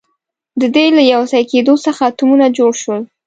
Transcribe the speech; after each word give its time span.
د 0.61 0.63
دې 0.75 0.85
له 0.97 1.01
یوځای 1.13 1.43
کېدو 1.51 1.73
څخه 1.85 2.01
اتمونه 2.09 2.45
جوړ 2.57 2.71
شول. 2.81 3.01